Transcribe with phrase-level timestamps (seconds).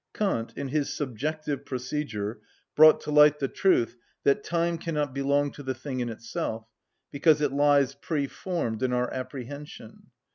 [0.15, 2.41] Kant, in his subjective procedure,
[2.75, 6.65] brought to light the truth that time cannot belong to the thing in itself,
[7.11, 10.07] because it lies pre‐formed in our apprehension.